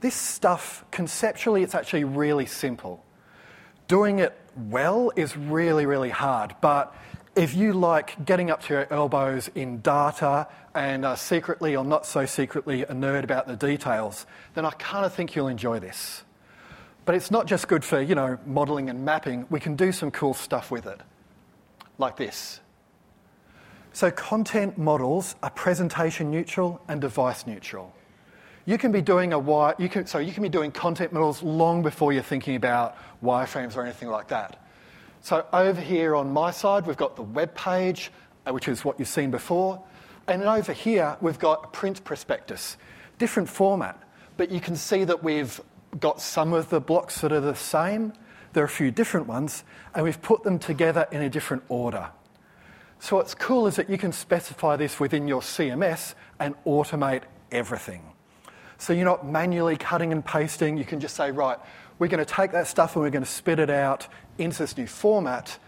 this 0.00 0.14
stuff, 0.14 0.84
conceptually, 0.90 1.62
it's 1.62 1.74
actually 1.74 2.04
really 2.04 2.46
simple. 2.46 3.04
Doing 3.86 4.20
it 4.20 4.34
well 4.56 5.12
is 5.14 5.36
really, 5.36 5.84
really 5.84 6.10
hard, 6.10 6.54
but 6.62 6.94
if 7.36 7.54
you 7.54 7.74
like 7.74 8.24
getting 8.24 8.50
up 8.50 8.62
to 8.62 8.72
your 8.72 8.92
elbows 8.92 9.50
in 9.54 9.80
data 9.82 10.48
and 10.74 11.04
are 11.04 11.18
secretly 11.18 11.76
or 11.76 11.84
not 11.84 12.06
so 12.06 12.24
secretly 12.24 12.82
a 12.82 12.88
nerd 12.88 13.24
about 13.24 13.46
the 13.46 13.56
details, 13.56 14.26
then 14.54 14.64
I 14.64 14.70
kind 14.70 15.04
of 15.04 15.12
think 15.12 15.36
you'll 15.36 15.48
enjoy 15.48 15.78
this. 15.78 16.24
But 17.04 17.14
it's 17.14 17.30
not 17.30 17.46
just 17.46 17.68
good 17.68 17.84
for, 17.84 18.00
you 18.00 18.14
know, 18.14 18.38
modelling 18.46 18.88
and 18.88 19.04
mapping. 19.04 19.46
We 19.50 19.60
can 19.60 19.76
do 19.76 19.92
some 19.92 20.10
cool 20.10 20.32
stuff 20.32 20.70
with 20.70 20.86
it, 20.86 21.00
like 21.98 22.16
this. 22.16 22.60
So 23.92 24.10
content 24.10 24.78
models 24.78 25.36
are 25.42 25.50
presentation 25.50 26.30
neutral 26.30 26.80
and 26.88 27.02
device 27.02 27.46
neutral. 27.46 27.94
You 28.64 28.78
can 28.78 28.92
be 28.92 29.02
doing 29.02 29.34
a 29.34 29.38
wire, 29.38 29.74
you 29.78 29.88
can, 29.88 30.06
sorry, 30.06 30.26
you 30.26 30.32
can 30.32 30.42
be 30.42 30.48
doing 30.48 30.72
content 30.72 31.12
models 31.12 31.42
long 31.42 31.82
before 31.82 32.12
you're 32.12 32.22
thinking 32.22 32.56
about 32.56 32.96
wireframes 33.22 33.76
or 33.76 33.82
anything 33.82 34.08
like 34.08 34.28
that. 34.28 34.58
So 35.26 35.44
over 35.52 35.80
here 35.80 36.14
on 36.14 36.32
my 36.32 36.52
side, 36.52 36.86
we've 36.86 36.96
got 36.96 37.16
the 37.16 37.22
web 37.22 37.52
page, 37.56 38.12
uh, 38.46 38.52
which 38.52 38.68
is 38.68 38.84
what 38.84 39.00
you've 39.00 39.08
seen 39.08 39.32
before. 39.32 39.82
And 40.28 40.40
over 40.44 40.72
here, 40.72 41.16
we've 41.20 41.40
got 41.40 41.64
a 41.64 41.66
print 41.66 42.04
prospectus, 42.04 42.76
different 43.18 43.48
format. 43.48 44.00
But 44.36 44.52
you 44.52 44.60
can 44.60 44.76
see 44.76 45.02
that 45.02 45.24
we've 45.24 45.60
got 45.98 46.20
some 46.20 46.52
of 46.52 46.70
the 46.70 46.80
blocks 46.80 47.22
that 47.22 47.32
are 47.32 47.40
the 47.40 47.56
same. 47.56 48.12
There 48.52 48.62
are 48.62 48.66
a 48.66 48.68
few 48.68 48.92
different 48.92 49.26
ones, 49.26 49.64
and 49.96 50.04
we've 50.04 50.22
put 50.22 50.44
them 50.44 50.60
together 50.60 51.08
in 51.10 51.22
a 51.22 51.28
different 51.28 51.64
order. 51.68 52.08
So 53.00 53.16
what's 53.16 53.34
cool 53.34 53.66
is 53.66 53.74
that 53.74 53.90
you 53.90 53.98
can 53.98 54.12
specify 54.12 54.76
this 54.76 55.00
within 55.00 55.26
your 55.26 55.40
CMS 55.40 56.14
and 56.38 56.54
automate 56.64 57.22
everything. 57.50 58.12
So 58.78 58.92
you're 58.92 59.04
not 59.04 59.26
manually 59.26 59.76
cutting 59.76 60.12
and 60.12 60.24
pasting. 60.24 60.76
You 60.76 60.84
can 60.84 61.00
just 61.00 61.16
say, 61.16 61.32
right, 61.32 61.58
we're 61.98 62.08
going 62.08 62.24
to 62.24 62.34
take 62.34 62.52
that 62.52 62.66
stuff 62.66 62.94
and 62.94 63.02
we're 63.02 63.10
going 63.10 63.24
to 63.24 63.30
spit 63.30 63.58
it 63.58 63.70
out 63.70 64.06
into 64.38 64.58
this 64.58 64.76
new 64.76 64.86
format. 64.86 65.58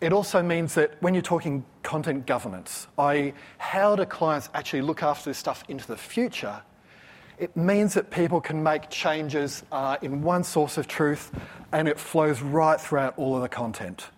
It 0.00 0.12
also 0.12 0.42
means 0.42 0.74
that 0.74 1.00
when 1.00 1.14
you're 1.14 1.22
talking 1.22 1.64
content 1.82 2.26
governance, 2.26 2.88
i.e., 2.98 3.34
how 3.58 3.94
do 3.96 4.04
clients 4.04 4.48
actually 4.54 4.82
look 4.82 5.02
after 5.02 5.30
this 5.30 5.38
stuff 5.38 5.62
into 5.68 5.86
the 5.86 5.96
future, 5.96 6.62
it 7.38 7.56
means 7.56 7.94
that 7.94 8.10
people 8.10 8.40
can 8.40 8.62
make 8.62 8.88
changes 8.88 9.62
uh, 9.72 9.96
in 10.02 10.22
one 10.22 10.44
source 10.44 10.78
of 10.78 10.88
truth 10.88 11.30
and 11.72 11.88
it 11.88 11.98
flows 11.98 12.40
right 12.40 12.80
throughout 12.80 13.14
all 13.16 13.36
of 13.36 13.42
the 13.42 13.48
content. 13.48 14.08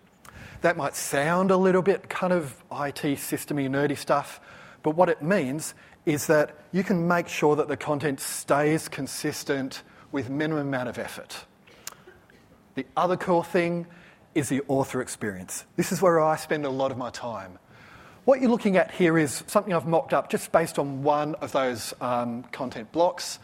That 0.61 0.77
might 0.77 0.95
sound 0.95 1.51
a 1.51 1.57
little 1.57 1.81
bit 1.81 2.09
kind 2.09 2.33
of 2.33 2.63
IT 2.71 3.01
systemy 3.17 3.69
nerdy 3.69 3.97
stuff, 3.97 4.39
but 4.83 4.95
what 4.95 5.09
it 5.09 5.21
means 5.21 5.73
is 6.05 6.27
that 6.27 6.55
you 6.71 6.83
can 6.83 7.07
make 7.07 7.27
sure 7.27 7.55
that 7.55 7.67
the 7.67 7.77
content 7.77 8.19
stays 8.19 8.87
consistent 8.87 9.83
with 10.15 10.29
minimum 10.29 10.69
amount 10.69 10.87
of 10.87 10.97
effort. 10.97 11.43
The 12.75 12.85
other 12.95 13.17
cool 13.17 13.43
thing 13.43 13.85
is 14.33 14.47
the 14.47 14.61
author 14.69 15.01
experience. 15.01 15.65
This 15.75 15.91
is 15.91 16.01
where 16.01 16.21
I 16.21 16.37
spend 16.37 16.65
a 16.65 16.69
lot 16.69 16.89
of 16.89 16.97
my 16.97 17.09
time. 17.09 17.59
What 18.23 18.39
you're 18.39 18.49
looking 18.49 18.77
at 18.77 18.91
here 18.91 19.17
is 19.17 19.43
something 19.47 19.73
I've 19.73 19.85
mocked 19.85 20.13
up 20.13 20.29
just 20.29 20.53
based 20.53 20.79
on 20.79 21.03
one 21.03 21.35
of 21.35 21.51
those 21.51 21.93
um, 21.99 22.43
content 22.43 22.93
blocks. 22.93 23.39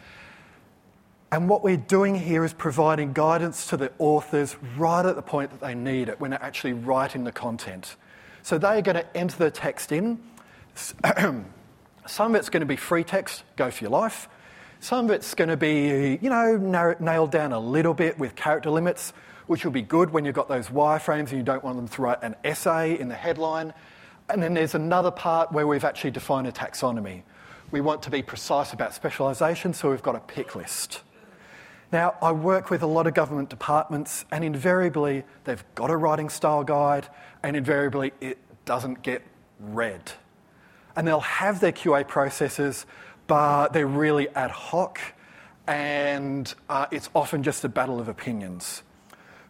And 1.30 1.50
what 1.50 1.62
we're 1.62 1.75
doing 1.75 2.16
here 2.16 2.46
is 2.46 2.54
providing 2.54 3.12
guidance 3.12 3.68
to 3.68 3.75
the 3.75 3.92
authors 4.00 4.56
right 4.78 5.06
at 5.06 5.18
the 5.18 5.22
point 5.22 5.51
that 5.51 5.60
they 5.60 5.75
need 5.75 6.08
it 6.08 6.22
when 6.22 6.32
they're 6.32 6.42
actually 6.42 6.72
writing 6.72 7.25
the 7.25 7.34
content. 7.34 7.98
So 8.44 8.58
they're 8.58 8.82
going 8.82 8.96
to 8.96 9.18
enter 9.18 9.38
the 9.38 9.51
text 9.51 9.92
in. 9.92 10.20
Some 12.08 12.34
of 12.34 12.36
it's 12.36 12.48
going 12.48 12.62
to 12.62 12.66
be 12.66 12.78
free 12.78 13.04
text, 13.04 13.44
go 13.58 13.70
for 13.72 13.84
your 13.84 13.92
life. 13.92 14.30
Some 14.83 15.05
of 15.05 15.11
it's 15.11 15.35
going 15.35 15.50
to 15.50 15.57
be, 15.57 16.17
you 16.23 16.29
know, 16.31 16.57
nailed 17.00 17.29
down 17.29 17.51
a 17.51 17.59
little 17.59 17.93
bit 17.93 18.17
with 18.17 18.35
character 18.35 18.71
limits, 18.71 19.13
which 19.45 19.63
will 19.63 19.71
be 19.71 19.83
good 19.83 20.09
when 20.09 20.25
you've 20.25 20.33
got 20.33 20.50
those 20.50 20.69
wireframes 20.69 21.29
and 21.29 21.33
you 21.33 21.43
don't 21.43 21.63
want 21.63 21.77
them 21.77 21.88
to 21.88 22.01
write 22.01 22.23
an 22.23 22.35
essay 22.43 23.00
in 23.00 23.07
the 23.07 23.13
headline. 23.13 23.75
And 24.27 24.41
then 24.41 24.55
there's 24.55 24.73
another 24.73 25.11
part 25.11 25.51
where 25.51 25.67
we've 25.67 25.83
actually 25.83 26.09
defined 26.09 26.47
a 26.47 26.51
taxonomy. 26.51 27.21
We 27.69 27.79
want 27.79 28.01
to 28.03 28.09
be 28.09 28.23
precise 28.23 28.73
about 28.73 28.95
specialisation, 28.95 29.75
so 29.75 29.91
we've 29.91 30.01
got 30.01 30.15
a 30.15 30.19
pick 30.19 30.55
list. 30.55 31.03
Now, 31.91 32.15
I 32.19 32.31
work 32.31 32.71
with 32.71 32.81
a 32.81 32.88
lot 32.88 33.05
of 33.05 33.13
government 33.13 33.50
departments, 33.50 34.25
and 34.31 34.43
invariably 34.43 35.25
they've 35.43 35.63
got 35.75 35.91
a 35.91 35.95
writing 35.95 36.29
style 36.29 36.63
guide, 36.63 37.07
and 37.43 37.55
invariably 37.55 38.13
it 38.19 38.39
doesn't 38.65 39.03
get 39.03 39.21
read. 39.59 40.13
And 40.95 41.07
they'll 41.07 41.19
have 41.19 41.59
their 41.59 41.71
QA 41.71 42.07
processes, 42.07 42.88
but 43.31 43.71
they're 43.71 43.88
really 43.88 44.27
ad 44.35 44.51
hoc, 44.51 45.00
and 45.65 46.53
uh, 46.67 46.88
it's 46.91 47.09
often 47.15 47.43
just 47.43 47.63
a 47.63 47.69
battle 47.69 48.01
of 48.01 48.09
opinions. 48.09 48.83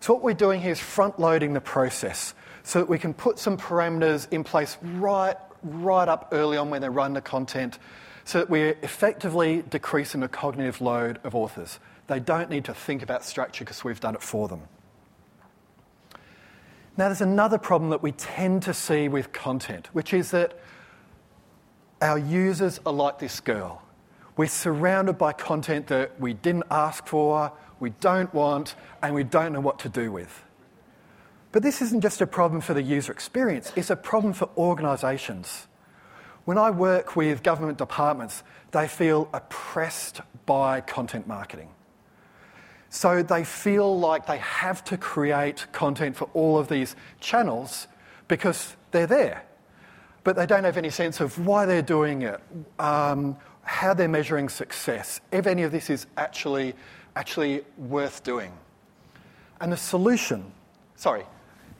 So, 0.01 0.13
what 0.13 0.21
we're 0.21 0.35
doing 0.35 0.61
here 0.61 0.73
is 0.73 0.79
front 0.79 1.19
loading 1.19 1.53
the 1.53 1.61
process 1.61 2.35
so 2.61 2.77
that 2.77 2.87
we 2.87 2.99
can 2.99 3.11
put 3.11 3.39
some 3.39 3.57
parameters 3.57 4.31
in 4.31 4.43
place 4.43 4.77
right, 4.83 5.35
right 5.63 6.07
up 6.07 6.29
early 6.31 6.57
on 6.57 6.69
when 6.69 6.83
they 6.83 6.89
run 6.89 7.13
the 7.13 7.21
content 7.21 7.79
so 8.23 8.37
that 8.37 8.51
we're 8.51 8.77
effectively 8.83 9.63
decreasing 9.67 10.21
the 10.21 10.27
cognitive 10.27 10.79
load 10.79 11.19
of 11.23 11.33
authors. 11.33 11.79
They 12.05 12.19
don't 12.19 12.51
need 12.51 12.65
to 12.65 12.75
think 12.75 13.01
about 13.01 13.25
structure 13.25 13.65
because 13.65 13.83
we've 13.83 13.99
done 13.99 14.13
it 14.13 14.21
for 14.21 14.47
them. 14.47 14.61
Now, 16.97 17.07
there's 17.07 17.21
another 17.21 17.57
problem 17.57 17.89
that 17.89 18.03
we 18.03 18.11
tend 18.11 18.61
to 18.61 18.75
see 18.75 19.07
with 19.07 19.33
content, 19.33 19.89
which 19.91 20.13
is 20.13 20.29
that 20.29 20.59
our 22.01 22.17
users 22.17 22.79
are 22.85 22.93
like 22.93 23.19
this 23.19 23.39
girl. 23.39 23.81
We're 24.35 24.47
surrounded 24.47 25.17
by 25.17 25.33
content 25.33 25.87
that 25.87 26.19
we 26.19 26.33
didn't 26.33 26.63
ask 26.71 27.05
for, 27.05 27.53
we 27.79 27.91
don't 27.91 28.33
want, 28.33 28.75
and 29.03 29.13
we 29.13 29.23
don't 29.23 29.53
know 29.53 29.59
what 29.59 29.79
to 29.79 29.89
do 29.89 30.11
with. 30.11 30.43
But 31.51 31.63
this 31.63 31.81
isn't 31.81 32.01
just 32.01 32.21
a 32.21 32.27
problem 32.27 32.61
for 32.61 32.73
the 32.73 32.81
user 32.81 33.11
experience, 33.11 33.71
it's 33.75 33.89
a 33.89 33.95
problem 33.95 34.33
for 34.33 34.49
organisations. 34.57 35.67
When 36.45 36.57
I 36.57 36.71
work 36.71 37.15
with 37.15 37.43
government 37.43 37.77
departments, 37.77 38.43
they 38.71 38.87
feel 38.87 39.29
oppressed 39.31 40.21
by 40.45 40.81
content 40.81 41.27
marketing. 41.27 41.69
So 42.89 43.21
they 43.21 43.43
feel 43.43 43.99
like 43.99 44.25
they 44.25 44.39
have 44.39 44.83
to 44.85 44.97
create 44.97 45.67
content 45.71 46.15
for 46.15 46.29
all 46.33 46.57
of 46.57 46.67
these 46.67 46.95
channels 47.19 47.87
because 48.27 48.75
they're 48.89 49.07
there. 49.07 49.43
But 50.23 50.35
they 50.35 50.45
don't 50.45 50.63
have 50.63 50.77
any 50.77 50.89
sense 50.89 51.19
of 51.19 51.45
why 51.45 51.65
they're 51.65 51.81
doing 51.81 52.21
it, 52.21 52.39
um, 52.79 53.37
how 53.63 53.93
they're 53.93 54.07
measuring 54.07 54.49
success, 54.49 55.19
if 55.31 55.47
any 55.47 55.63
of 55.63 55.71
this 55.71 55.89
is 55.89 56.05
actually, 56.17 56.75
actually 57.15 57.63
worth 57.77 58.23
doing. 58.23 58.51
And 59.59 59.71
the 59.71 59.77
solution, 59.77 60.51
sorry, 60.95 61.25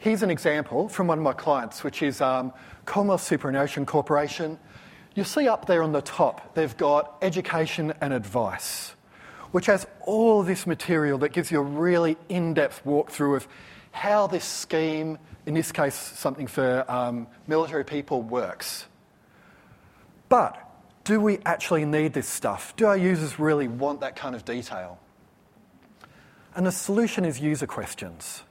Here's 0.01 0.23
an 0.23 0.31
example 0.31 0.89
from 0.89 1.05
one 1.05 1.19
of 1.19 1.23
my 1.23 1.33
clients, 1.33 1.83
which 1.83 2.01
is 2.01 2.21
um, 2.21 2.53
Commonwealth 2.85 3.21
Superannuation 3.21 3.85
Corporation. 3.85 4.57
You'll 5.13 5.25
see 5.25 5.47
up 5.47 5.67
there 5.67 5.83
on 5.83 5.91
the 5.91 6.01
top, 6.01 6.55
they've 6.55 6.75
got 6.75 7.17
education 7.21 7.93
and 8.01 8.11
advice, 8.11 8.95
which 9.51 9.67
has 9.67 9.85
all 9.99 10.41
this 10.41 10.65
material 10.65 11.19
that 11.19 11.33
gives 11.33 11.51
you 11.51 11.59
a 11.59 11.63
really 11.63 12.17
in 12.29 12.55
depth 12.55 12.81
walkthrough 12.83 13.35
of 13.35 13.47
how 13.91 14.27
this 14.27 14.45
scheme, 14.45 15.17
in 15.45 15.53
this 15.53 15.71
case, 15.71 15.95
something 15.95 16.47
for 16.47 16.85
um, 16.89 17.27
military 17.47 17.83
people, 17.83 18.21
works. 18.21 18.85
But 20.29 20.57
do 21.03 21.19
we 21.19 21.39
actually 21.45 21.85
need 21.85 22.13
this 22.13 22.27
stuff? 22.27 22.75
Do 22.75 22.85
our 22.85 22.97
users 22.97 23.39
really 23.39 23.67
want 23.67 24.01
that 24.01 24.15
kind 24.15 24.35
of 24.35 24.45
detail? 24.45 24.99
And 26.55 26.65
the 26.65 26.71
solution 26.71 27.25
is 27.25 27.39
user 27.39 27.67
questions. 27.67 28.43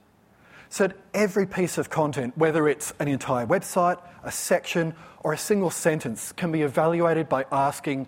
So 0.69 0.87
that 0.87 0.97
every 1.13 1.45
piece 1.45 1.77
of 1.77 1.89
content, 1.89 2.37
whether 2.37 2.67
it's 2.67 2.93
an 2.99 3.07
entire 3.07 3.45
website, 3.45 3.99
a 4.23 4.31
section, 4.31 4.93
or 5.23 5.33
a 5.33 5.37
single 5.37 5.69
sentence, 5.69 6.31
can 6.31 6.51
be 6.51 6.61
evaluated 6.61 7.27
by 7.27 7.45
asking, 7.51 8.07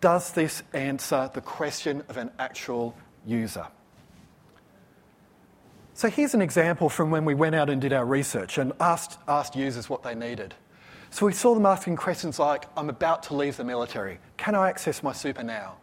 does 0.00 0.32
this 0.32 0.62
answer 0.72 1.30
the 1.32 1.40
question 1.40 2.02
of 2.08 2.16
an 2.16 2.30
actual 2.38 2.94
user? 3.24 3.66
So 5.94 6.08
here's 6.08 6.34
an 6.34 6.42
example 6.42 6.88
from 6.88 7.10
when 7.10 7.24
we 7.24 7.34
went 7.34 7.54
out 7.54 7.68
and 7.68 7.80
did 7.80 7.92
our 7.92 8.04
research 8.04 8.58
and 8.58 8.72
asked, 8.80 9.18
asked 9.28 9.54
users 9.54 9.90
what 9.90 10.02
they 10.02 10.14
needed. 10.14 10.54
So 11.10 11.26
we 11.26 11.32
saw 11.32 11.54
them 11.54 11.66
asking 11.66 11.96
questions 11.96 12.38
like, 12.38 12.64
I'm 12.76 12.88
about 12.88 13.22
to 13.24 13.34
leave 13.34 13.56
the 13.58 13.64
military. 13.64 14.18
Can 14.38 14.54
I 14.54 14.70
access 14.70 15.02
my 15.02 15.12
super 15.12 15.42
now? 15.42 15.76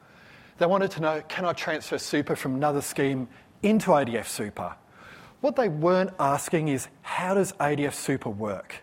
They 0.58 0.66
wanted 0.66 0.92
to 0.92 1.02
know, 1.02 1.22
can 1.28 1.46
I 1.46 1.54
transfer 1.54 1.98
super 1.98 2.36
from 2.36 2.56
another 2.56 2.82
scheme 2.82 3.28
into 3.62 3.92
ADF 3.92 4.26
super? 4.26 4.76
What 5.42 5.56
they 5.56 5.70
weren't 5.70 6.12
asking 6.20 6.68
is 6.68 6.88
how 7.02 7.34
does 7.34 7.54
ADF 7.54 7.94
Super 7.94 8.30
work? 8.30 8.76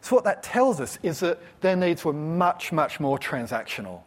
So, 0.00 0.16
what 0.16 0.24
that 0.24 0.42
tells 0.42 0.80
us 0.80 0.98
is 1.02 1.20
that 1.20 1.40
their 1.60 1.76
needs 1.76 2.04
were 2.04 2.12
much, 2.12 2.72
much 2.72 2.98
more 2.98 3.18
transactional. 3.18 4.00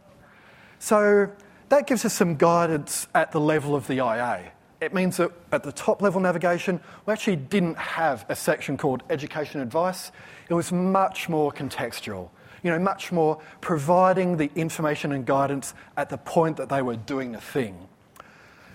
So, 0.80 1.30
that 1.70 1.88
gives 1.88 2.04
us 2.04 2.14
some 2.14 2.36
guidance 2.36 3.08
at 3.14 3.32
the 3.32 3.40
level 3.40 3.76
of 3.76 3.88
the 3.88 3.96
IA. 3.96 4.52
It 4.86 4.94
means 4.94 5.18
that 5.18 5.32
at 5.52 5.64
the 5.64 5.72
top 5.72 6.04
level 6.04 6.22
navigation, 6.22 6.80
we 7.08 7.14
actually 7.14 7.38
didn't 7.38 7.76
have 7.76 8.24
a 8.30 8.36
section 8.36 8.78
called 8.78 9.02
education 9.10 9.60
advice. 9.60 10.12
It 10.48 10.54
was 10.54 10.72
much 10.72 11.28
more 11.28 11.52
contextual, 11.52 12.30
you 12.62 12.70
know, 12.70 12.78
much 12.78 13.12
more 13.12 13.42
providing 13.62 14.38
the 14.38 14.52
information 14.54 15.12
and 15.12 15.26
guidance 15.26 15.74
at 15.98 16.10
the 16.10 16.20
point 16.20 16.58
that 16.58 16.70
they 16.70 16.84
were 16.84 16.98
doing 16.98 17.32
the 17.32 17.42
thing. 17.42 17.76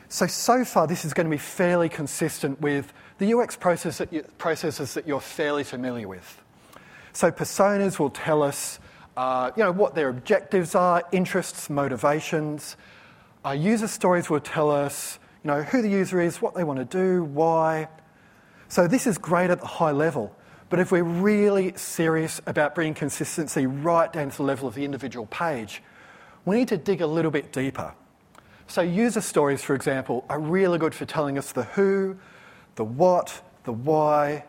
So, 0.08 0.26
so 0.26 0.64
far, 0.64 0.88
this 0.88 1.04
is 1.04 1.14
going 1.14 1.26
to 1.26 1.30
be 1.30 1.38
fairly 1.38 1.88
consistent 1.88 2.60
with 2.60 2.92
the 3.18 3.32
UX 3.32 3.54
process 3.54 3.98
that 3.98 4.12
you, 4.12 4.22
processes 4.36 4.94
that 4.94 5.06
you're 5.06 5.20
fairly 5.20 5.62
familiar 5.62 6.08
with. 6.08 6.42
So, 7.12 7.30
personas 7.30 8.00
will 8.00 8.10
tell 8.10 8.42
us 8.42 8.80
uh, 9.16 9.52
you 9.56 9.62
know, 9.62 9.70
what 9.70 9.94
their 9.94 10.08
objectives 10.08 10.74
are, 10.74 11.04
interests, 11.12 11.70
motivations. 11.70 12.76
Uh, 13.44 13.50
user 13.50 13.86
stories 13.86 14.28
will 14.28 14.40
tell 14.40 14.72
us 14.72 15.20
you 15.42 15.48
know, 15.48 15.62
who 15.62 15.82
the 15.82 15.88
user 15.88 16.20
is, 16.20 16.42
what 16.42 16.54
they 16.54 16.64
want 16.64 16.78
to 16.78 16.84
do, 16.84 17.24
why. 17.24 17.88
So, 18.68 18.86
this 18.86 19.06
is 19.06 19.18
great 19.18 19.50
at 19.50 19.60
the 19.60 19.66
high 19.66 19.92
level. 19.92 20.36
But 20.68 20.78
if 20.78 20.92
we're 20.92 21.02
really 21.02 21.72
serious 21.76 22.40
about 22.46 22.76
bringing 22.76 22.94
consistency 22.94 23.66
right 23.66 24.12
down 24.12 24.30
to 24.30 24.36
the 24.36 24.42
level 24.44 24.68
of 24.68 24.74
the 24.74 24.84
individual 24.84 25.26
page, 25.26 25.82
we 26.44 26.56
need 26.56 26.68
to 26.68 26.76
dig 26.76 27.00
a 27.00 27.06
little 27.06 27.32
bit 27.32 27.52
deeper. 27.52 27.94
So, 28.68 28.82
user 28.82 29.20
stories, 29.20 29.64
for 29.64 29.74
example, 29.74 30.24
are 30.28 30.38
really 30.38 30.78
good 30.78 30.94
for 30.94 31.04
telling 31.04 31.38
us 31.38 31.50
the 31.50 31.64
who, 31.64 32.16
the 32.76 32.84
what, 32.84 33.42
the 33.64 33.72
why. 33.72 34.44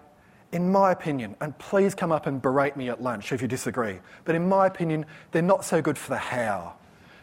In 0.51 0.69
my 0.69 0.91
opinion, 0.91 1.38
and 1.39 1.57
please 1.57 1.95
come 1.95 2.12
up 2.12 2.27
and 2.27 2.41
berate 2.41 2.75
me 2.75 2.89
at 2.89 3.01
lunch 3.01 3.31
if 3.31 3.41
you 3.41 3.48
disagree, 3.48 4.00
but 4.25 4.36
in 4.36 4.50
my 4.50 4.67
opinion, 4.67 5.05
they're 5.31 5.41
not 5.41 5.63
so 5.63 5.81
good 5.81 5.98
for 5.98 6.10
the 6.10 6.17
how. 6.17 6.74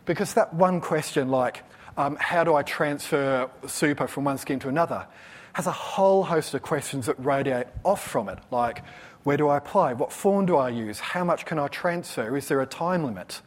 Because 0.07 0.33
that 0.33 0.55
one 0.55 0.81
question, 0.81 1.29
like, 1.29 1.63
um, 1.99 2.17
how 2.21 2.45
do 2.45 2.55
I 2.55 2.63
transfer 2.63 3.51
super 3.67 4.07
from 4.07 4.25
one 4.25 4.39
scheme 4.39 4.61
to 4.61 4.69
another, 4.69 5.07
has 5.53 5.67
a 5.67 5.73
whole 5.73 6.23
host 6.23 6.55
of 6.55 6.63
questions 6.63 7.07
that 7.07 7.17
radiate 7.19 7.67
off 7.85 8.07
from 8.07 8.29
it, 8.29 8.39
like, 8.53 8.83
Where 9.25 9.37
do 9.37 9.49
I 9.49 9.59
apply? 9.59 9.95
What 9.95 10.13
form 10.13 10.47
do 10.47 10.57
I 10.57 10.71
use? 10.71 11.01
How 11.01 11.25
much 11.25 11.45
can 11.45 11.59
I 11.59 11.67
transfer? 11.67 12.37
Is 12.37 12.47
there 12.47 12.63
a 12.63 12.67
time 12.67 13.05
limit? 13.05 13.43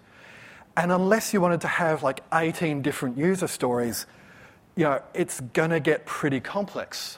And 0.75 0.91
unless 0.91 1.33
you 1.33 1.39
wanted 1.39 1.61
to 1.61 1.67
have 1.67 2.03
like 2.03 2.21
18 2.33 2.81
different 2.81 3.17
user 3.17 3.47
stories, 3.47 4.05
you 4.75 4.83
know, 4.83 5.01
it's 5.13 5.39
going 5.39 5.69
to 5.69 5.79
get 5.79 6.05
pretty 6.05 6.41
complex. 6.41 7.17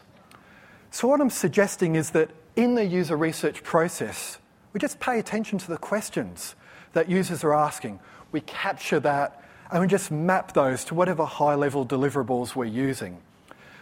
So, 0.92 1.08
what 1.08 1.20
I'm 1.20 1.32
suggesting 1.32 1.96
is 1.96 2.12
that 2.12 2.30
in 2.56 2.76
the 2.76 2.86
user 2.86 3.18
research 3.18 3.64
process, 3.64 4.38
we 4.72 4.80
just 4.80 5.00
pay 5.00 5.18
attention 5.18 5.58
to 5.58 5.68
the 5.68 5.78
questions 5.78 6.56
that 6.94 7.10
users 7.10 7.44
are 7.44 7.54
asking. 7.54 8.00
We 8.32 8.42
capture 8.42 9.00
that 9.00 9.43
and 9.74 9.82
we 9.82 9.88
just 9.88 10.12
map 10.12 10.54
those 10.54 10.86
to 10.86 10.94
whatever 10.94 11.26
high 11.26 11.56
level 11.56 11.84
deliverables 11.84 12.56
we're 12.56 12.66
using. 12.66 13.18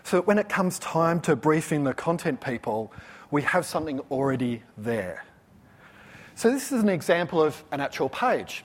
So 0.04 0.18
that 0.18 0.26
when 0.26 0.40
it 0.40 0.48
comes 0.48 0.80
time 0.80 1.20
to 1.22 1.36
briefing 1.36 1.84
the 1.84 1.94
content 1.94 2.40
people, 2.40 2.94
we 3.30 3.42
have 3.42 3.66
something 3.66 4.00
already 4.10 4.64
there. 4.78 5.26
So, 6.36 6.50
this 6.50 6.72
is 6.72 6.82
an 6.82 6.88
example 6.88 7.44
of 7.44 7.62
an 7.74 7.82
actual 7.82 8.08
page. 8.08 8.64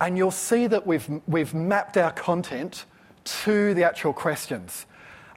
And 0.00 0.16
you'll 0.16 0.30
see 0.30 0.68
that 0.68 0.86
we've, 0.86 1.06
we've 1.26 1.52
mapped 1.52 1.96
our 1.96 2.12
content 2.12 2.84
to 3.24 3.74
the 3.74 3.82
actual 3.82 4.12
questions. 4.12 4.86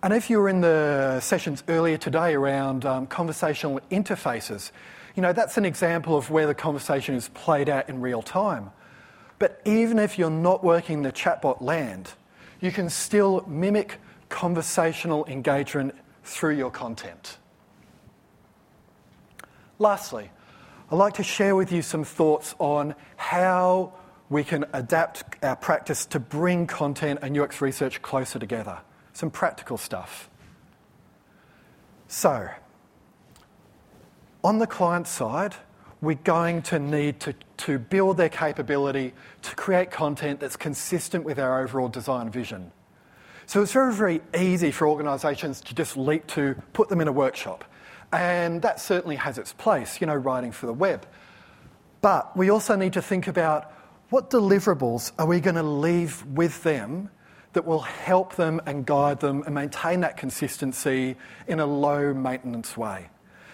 And 0.03 0.13
if 0.13 0.29
you 0.29 0.37
were 0.37 0.49
in 0.49 0.61
the 0.61 1.19
sessions 1.19 1.63
earlier 1.67 1.97
today 1.97 2.35
around 2.35 2.85
um, 2.85 3.07
conversational 3.07 3.81
interfaces, 3.89 4.71
you 5.15 5.23
know, 5.23 5.33
that's 5.33 5.57
an 5.57 5.65
example 5.65 6.15
of 6.15 6.29
where 6.29 6.45
the 6.45 6.53
conversation 6.53 7.15
is 7.15 7.29
played 7.29 7.69
out 7.69 7.89
in 7.89 8.01
real 8.01 8.21
time. 8.21 8.69
But 9.41 9.59
even 9.65 9.97
if 9.97 10.19
you're 10.19 10.29
not 10.29 10.63
working 10.63 11.01
the 11.01 11.11
chatbot 11.11 11.63
land, 11.63 12.13
you 12.59 12.71
can 12.71 12.91
still 12.91 13.43
mimic 13.47 13.97
conversational 14.29 15.25
engagement 15.25 15.95
through 16.23 16.57
your 16.57 16.69
content. 16.69 17.39
Lastly, 19.79 20.29
I'd 20.91 20.95
like 20.95 21.15
to 21.15 21.23
share 21.23 21.55
with 21.55 21.71
you 21.71 21.81
some 21.81 22.03
thoughts 22.03 22.53
on 22.59 22.93
how 23.15 23.93
we 24.29 24.43
can 24.43 24.65
adapt 24.73 25.23
our 25.43 25.55
practice 25.55 26.05
to 26.05 26.19
bring 26.19 26.67
content 26.67 27.21
and 27.23 27.35
UX 27.35 27.61
research 27.61 27.99
closer 28.03 28.37
together 28.37 28.77
some 29.13 29.31
practical 29.31 29.79
stuff. 29.79 30.29
So, 32.07 32.47
on 34.43 34.59
the 34.59 34.67
client 34.67 35.07
side, 35.07 35.55
we're 35.99 36.13
going 36.13 36.61
to 36.63 36.77
need 36.77 37.19
to, 37.21 37.33
to 37.61 37.77
build 37.77 38.17
their 38.17 38.29
capability 38.29 39.13
to 39.43 39.55
create 39.55 39.91
content 39.91 40.39
that's 40.39 40.55
consistent 40.55 41.23
with 41.23 41.37
our 41.37 41.61
overall 41.63 41.87
design 41.87 42.29
vision. 42.29 42.71
So 43.45 43.61
it's 43.61 43.71
very, 43.71 43.93
very 43.93 44.21
easy 44.37 44.71
for 44.71 44.87
organisations 44.87 45.61
to 45.61 45.75
just 45.75 45.95
leap 45.95 46.25
to 46.27 46.55
put 46.73 46.89
them 46.89 47.01
in 47.01 47.07
a 47.07 47.11
workshop. 47.11 47.63
And 48.11 48.61
that 48.63 48.79
certainly 48.79 49.15
has 49.15 49.37
its 49.37 49.53
place, 49.53 50.01
you 50.01 50.07
know, 50.07 50.15
writing 50.15 50.51
for 50.51 50.65
the 50.65 50.73
web. 50.73 51.05
But 52.01 52.35
we 52.35 52.49
also 52.49 52.75
need 52.75 52.93
to 52.93 53.01
think 53.01 53.27
about 53.27 53.71
what 54.09 54.31
deliverables 54.31 55.11
are 55.19 55.27
we 55.27 55.39
going 55.39 55.55
to 55.55 55.63
leave 55.63 56.25
with 56.25 56.63
them 56.63 57.09
that 57.53 57.65
will 57.65 57.81
help 57.81 58.35
them 58.35 58.59
and 58.65 58.85
guide 58.85 59.19
them 59.19 59.43
and 59.45 59.53
maintain 59.53 59.99
that 60.01 60.17
consistency 60.17 61.15
in 61.47 61.59
a 61.59 61.65
low 61.65 62.13
maintenance 62.13 62.75
way. 62.75 63.09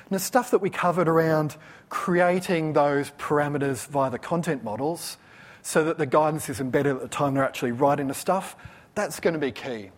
And 0.09 0.15
the 0.15 0.23
stuff 0.23 0.51
that 0.51 0.59
we 0.59 0.69
covered 0.69 1.09
around 1.09 1.57
creating 1.89 2.71
those 2.71 3.11
parameters 3.17 3.85
via 3.87 4.09
the 4.09 4.17
content 4.17 4.63
models 4.63 5.17
so 5.61 5.83
that 5.83 5.97
the 5.97 6.05
guidance 6.05 6.47
is 6.47 6.61
embedded 6.61 6.95
at 6.95 7.01
the 7.01 7.09
time 7.09 7.33
they're 7.33 7.43
actually 7.43 7.73
writing 7.73 8.07
the 8.07 8.13
stuff, 8.13 8.55
that's 8.95 9.19
going 9.19 9.33
to 9.33 9.39
be 9.39 9.51
key. 9.51 9.91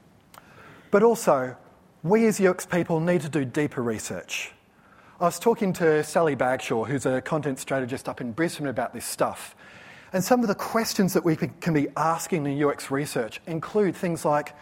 But 0.90 1.04
also, 1.04 1.56
we 2.02 2.26
as 2.26 2.42
UX 2.42 2.66
people 2.66 3.00
need 3.00 3.22
to 3.22 3.30
do 3.30 3.46
deeper 3.46 3.84
research. 3.84 4.52
I 5.20 5.26
was 5.26 5.38
talking 5.38 5.74
to 5.74 6.04
Sally 6.04 6.36
Bagshaw, 6.36 6.88
who's 6.88 7.06
a 7.06 7.22
content 7.22 7.60
strategist 7.60 8.10
up 8.10 8.20
in 8.20 8.32
Brisbane, 8.32 8.66
about 8.66 8.94
this 8.94 9.06
stuff. 9.06 9.56
And 10.12 10.24
some 10.24 10.42
of 10.42 10.48
the 10.48 10.56
questions 10.56 11.14
that 11.14 11.24
we 11.24 11.36
can 11.36 11.74
be 11.74 11.88
asking 11.96 12.48
in 12.48 12.64
UX 12.64 12.90
research 12.90 13.42
include 13.46 13.96
things 13.96 14.26
like 14.26 14.56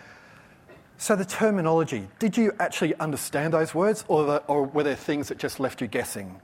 so, 1.08 1.16
the 1.16 1.24
terminology, 1.24 2.06
did 2.20 2.36
you 2.36 2.52
actually 2.60 2.94
understand 2.96 3.54
those 3.54 3.74
words, 3.74 4.04
or, 4.10 4.26
the, 4.26 4.38
or 4.48 4.64
were 4.66 4.84
there 4.84 4.94
things 4.94 5.30
that 5.30 5.38
just 5.38 5.58
left 5.58 5.80
you 5.80 5.88
guessing? 5.88 6.42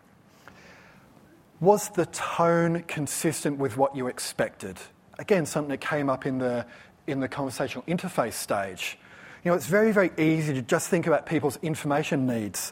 Was 1.60 1.90
the 1.90 2.06
tone 2.06 2.84
consistent 2.84 3.58
with 3.58 3.76
what 3.76 3.94
you 3.94 4.08
expected? 4.08 4.78
Again, 5.20 5.46
something 5.46 5.72
that 5.72 5.82
came 5.82 6.10
up 6.10 6.26
in 6.26 6.38
the, 6.38 6.66
in 7.08 7.20
the 7.20 7.28
conversational 7.28 7.84
interface 7.90 8.36
stage. 8.36 8.98
You 9.44 9.52
know, 9.52 9.58
it's 9.58 9.68
very, 9.68 9.92
very 9.92 10.12
easy 10.18 10.54
to 10.54 10.62
just 10.62 10.88
think 10.88 11.08
about 11.08 11.26
people's 11.26 11.60
information 11.62 12.26
needs. 12.26 12.72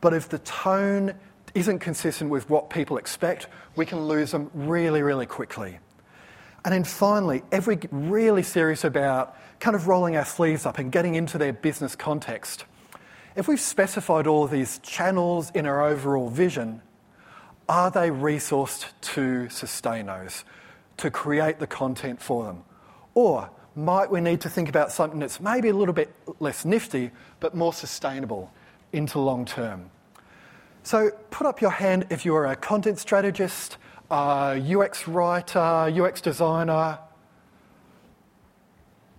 But 0.00 0.14
if 0.14 0.28
the 0.28 0.38
tone 0.38 1.12
isn't 1.56 1.80
consistent 1.80 2.30
with 2.30 2.48
what 2.50 2.70
people 2.70 2.98
expect, 2.98 3.48
we 3.74 3.84
can 3.84 4.06
lose 4.06 4.30
them 4.30 4.48
really, 4.54 5.02
really 5.02 5.26
quickly. 5.26 5.80
And 6.64 6.72
then 6.72 6.84
finally, 6.84 7.42
if 7.50 7.66
we 7.66 7.76
get 7.76 7.90
really 7.92 8.42
serious 8.42 8.84
about 8.84 9.36
kind 9.58 9.74
of 9.74 9.88
rolling 9.88 10.16
our 10.16 10.24
sleeves 10.24 10.64
up 10.64 10.78
and 10.78 10.92
getting 10.92 11.16
into 11.16 11.38
their 11.38 11.52
business 11.52 11.96
context, 11.96 12.64
if 13.34 13.48
we've 13.48 13.60
specified 13.60 14.26
all 14.26 14.44
of 14.44 14.50
these 14.50 14.78
channels 14.78 15.50
in 15.54 15.66
our 15.66 15.82
overall 15.84 16.28
vision, 16.28 16.82
are 17.68 17.90
they 17.90 18.10
resourced 18.10 18.86
to 19.00 19.48
sustain 19.48 20.06
those, 20.06 20.44
to 20.98 21.10
create 21.10 21.58
the 21.58 21.66
content 21.66 22.20
for 22.20 22.44
them? 22.44 22.62
Or 23.14 23.50
might 23.74 24.10
we 24.10 24.20
need 24.20 24.42
to 24.42 24.50
think 24.50 24.68
about 24.68 24.92
something 24.92 25.18
that's 25.18 25.40
maybe 25.40 25.68
a 25.68 25.74
little 25.74 25.94
bit 25.94 26.14
less 26.38 26.64
nifty, 26.64 27.10
but 27.40 27.54
more 27.54 27.72
sustainable 27.72 28.52
into 28.92 29.18
long 29.18 29.44
term? 29.46 29.90
So 30.82 31.10
put 31.30 31.46
up 31.46 31.60
your 31.60 31.70
hand 31.70 32.06
if 32.10 32.24
you're 32.24 32.46
a 32.46 32.56
content 32.56 32.98
strategist, 32.98 33.78
a 34.12 34.62
UX 34.76 35.08
writer, 35.08 35.58
UX 35.58 36.20
designer. 36.20 36.98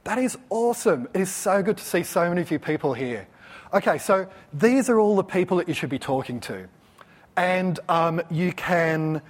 That 0.04 0.20
is 0.20 0.38
awesome. 0.52 1.08
It 1.14 1.22
is 1.22 1.32
so 1.32 1.64
good 1.64 1.78
to 1.78 1.84
see 1.84 2.04
so 2.04 2.30
many 2.30 2.42
of 2.42 2.52
you 2.52 2.60
people 2.60 2.94
here. 2.94 3.28
Okay, 3.74 3.98
so 3.98 4.30
these 4.54 4.90
are 4.90 5.00
all 5.00 5.16
the 5.16 5.24
people 5.24 5.58
that 5.58 5.68
you 5.68 5.74
should 5.74 5.90
be 5.90 5.98
talking 5.98 6.40
to. 6.42 6.68
And 7.36 7.80
um, 7.90 8.22
you 8.30 8.54
can 8.54 9.24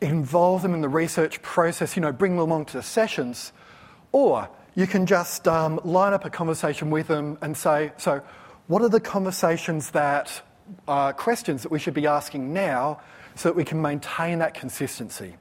involve 0.00 0.62
them 0.62 0.74
in 0.74 0.80
the 0.80 0.88
research 0.88 1.42
process, 1.42 1.96
you 1.96 2.02
know, 2.02 2.12
bring 2.12 2.32
them 2.32 2.40
along 2.40 2.66
to 2.66 2.74
the 2.74 2.82
sessions, 2.82 3.52
or 4.12 4.48
you 4.76 4.86
can 4.86 5.06
just 5.06 5.48
um, 5.48 5.80
line 5.82 6.12
up 6.12 6.24
a 6.24 6.30
conversation 6.30 6.90
with 6.90 7.08
them 7.08 7.36
and 7.42 7.56
say, 7.56 7.90
so 7.96 8.22
what 8.68 8.80
are 8.80 8.88
the 8.88 9.00
conversations 9.00 9.90
that 9.90 10.42
uh, 10.86 11.12
questions 11.12 11.64
that 11.64 11.72
we 11.72 11.80
should 11.80 11.94
be 11.94 12.06
asking 12.06 12.52
now 12.52 13.00
so 13.34 13.48
that 13.48 13.56
we 13.56 13.64
can 13.64 13.80
maintain 13.80 14.38
that 14.38 14.54
consistency. 14.54 15.36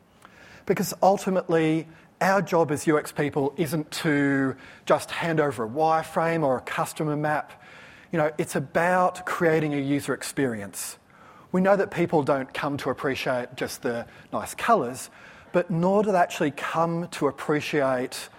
Because 0.65 0.93
ultimately, 1.01 1.87
our 2.21 2.41
job 2.41 2.71
as 2.71 2.87
UX 2.87 3.11
people 3.11 3.53
isn't 3.57 3.91
to 3.91 4.55
just 4.85 5.11
hand 5.11 5.39
over 5.39 5.65
a 5.65 5.69
wireframe 5.69 6.43
or 6.43 6.57
a 6.57 6.61
customer 6.61 7.15
map. 7.15 7.61
You 8.11 8.17
know, 8.17 8.31
it's 8.37 8.55
about 8.55 9.25
creating 9.25 9.73
a 9.73 9.77
user 9.77 10.13
experience. 10.13 10.97
We 11.51 11.61
know 11.61 11.75
that 11.75 11.91
people 11.91 12.23
don't 12.23 12.51
come 12.53 12.77
to 12.77 12.89
appreciate 12.89 13.55
just 13.55 13.81
the 13.81 14.05
nice 14.31 14.55
colours, 14.55 15.09
but 15.51 15.69
nor 15.69 16.03
do 16.03 16.11
they 16.11 16.17
actually 16.17 16.51
come 16.51 17.07
to 17.09 17.27
appreciate 17.27 18.29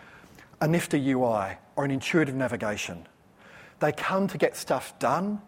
a 0.60 0.66
nifty 0.66 1.12
UI 1.12 1.58
or 1.76 1.84
an 1.84 1.90
intuitive 1.90 2.34
navigation. 2.34 3.06
They 3.80 3.92
come 3.92 4.28
to 4.28 4.38
get 4.38 4.56
stuff 4.56 4.98
done 4.98 5.42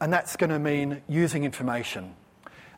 and 0.00 0.12
that's 0.12 0.36
going 0.36 0.50
to 0.50 0.58
mean 0.58 1.02
using 1.08 1.44
information. 1.44 2.14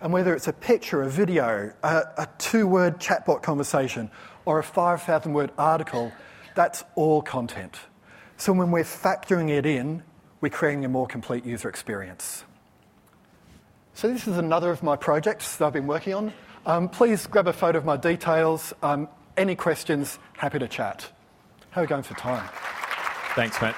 And 0.01 0.13
whether 0.13 0.35
it's 0.35 0.49
a 0.49 0.53
picture, 0.53 1.03
a 1.03 1.09
video, 1.09 1.73
a, 1.83 2.03
a 2.19 2.29
two 2.39 2.67
word 2.67 2.99
chatbot 2.99 3.43
conversation, 3.43 4.11
or 4.45 4.59
a 4.59 4.63
5,000 4.63 5.33
word 5.33 5.53
article, 5.59 6.13
that's 6.55 6.85
all 6.95 7.23
content. 7.23 7.79
So 8.37 8.53
when 8.53 8.71
we're 8.71 8.85
factoring 8.85 9.51
it 9.51 9.67
in, 9.67 10.03
we're 10.41 10.51
creating 10.51 10.85
a 10.85 10.89
more 10.89 11.07
complete 11.07 11.45
user 11.45 11.69
experience. 11.69 12.45
So 13.95 14.09
this 14.09 14.29
is 14.29 14.37
another 14.37 14.71
of 14.71 14.83
my 14.83 14.97
projects 14.97 15.57
that 15.57 15.65
I've 15.65 15.73
been 15.73 15.87
working 15.87 16.15
on. 16.15 16.33
Um, 16.67 16.89
please 16.89 17.27
grab 17.27 17.49
a 17.49 17.53
photo 17.53 17.79
of 17.79 17.85
my 17.85 17.97
details. 17.97 18.75
Um, 18.83 19.09
any 19.37 19.55
questions, 19.55 20.19
happy 20.37 20.59
to 20.59 20.69
chat. 20.69 21.11
How 21.71 21.81
are 21.81 21.85
we 21.85 21.89
going 21.89 22.03
for 22.03 22.15
time? 22.15 22.49
Thanks, 23.35 23.61
Matt. 23.61 23.77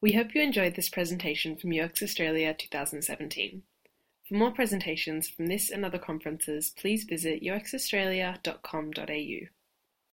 We 0.00 0.12
hope 0.12 0.34
you 0.34 0.42
enjoyed 0.42 0.74
this 0.74 0.88
presentation 0.88 1.56
from 1.56 1.72
UX 1.78 2.02
Australia 2.02 2.54
2017. 2.54 3.62
For 4.28 4.34
more 4.34 4.52
presentations 4.52 5.28
from 5.28 5.48
this 5.48 5.70
and 5.70 5.84
other 5.84 5.98
conferences, 5.98 6.70
please 6.70 7.04
visit 7.04 7.42
uxaustralia.com.au. 7.42 9.53